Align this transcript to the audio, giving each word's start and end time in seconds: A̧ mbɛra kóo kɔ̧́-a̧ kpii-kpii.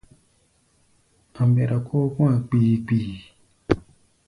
A̧ 1.39 1.43
mbɛra 1.49 1.77
kóo 1.87 2.07
kɔ̧́-a̧ 2.15 2.41
kpii-kpii. 2.47 3.11